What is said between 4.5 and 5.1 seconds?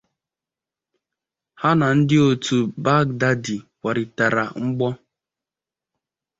mgbọ.